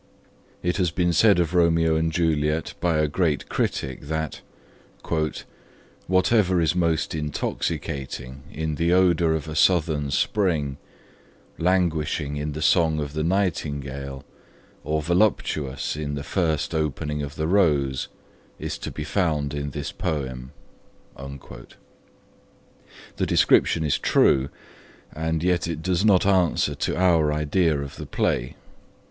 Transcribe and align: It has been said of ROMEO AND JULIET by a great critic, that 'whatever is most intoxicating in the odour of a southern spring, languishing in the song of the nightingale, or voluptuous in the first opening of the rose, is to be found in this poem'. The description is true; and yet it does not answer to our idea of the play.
It 0.63 0.77
has 0.77 0.89
been 0.89 1.13
said 1.13 1.37
of 1.39 1.53
ROMEO 1.53 1.95
AND 1.95 2.11
JULIET 2.11 2.73
by 2.79 2.97
a 2.97 3.07
great 3.07 3.47
critic, 3.49 4.01
that 4.07 4.41
'whatever 6.07 6.59
is 6.59 6.73
most 6.73 7.13
intoxicating 7.13 8.41
in 8.51 8.77
the 8.81 8.93
odour 8.93 9.35
of 9.35 9.47
a 9.47 9.55
southern 9.55 10.09
spring, 10.09 10.77
languishing 11.59 12.35
in 12.35 12.53
the 12.53 12.63
song 12.63 12.99
of 12.99 13.13
the 13.13 13.23
nightingale, 13.23 14.25
or 14.83 15.03
voluptuous 15.03 15.95
in 15.95 16.15
the 16.15 16.23
first 16.23 16.73
opening 16.73 17.21
of 17.21 17.35
the 17.35 17.45
rose, 17.47 18.07
is 18.57 18.79
to 18.79 18.89
be 18.89 19.03
found 19.03 19.53
in 19.53 19.69
this 19.69 19.91
poem'. 19.91 20.51
The 21.17 21.75
description 23.27 23.83
is 23.83 23.99
true; 23.99 24.49
and 25.13 25.43
yet 25.43 25.67
it 25.67 25.83
does 25.83 26.03
not 26.03 26.25
answer 26.25 26.73
to 26.73 26.97
our 26.97 27.31
idea 27.31 27.79
of 27.79 27.97
the 27.97 28.07
play. 28.07 28.55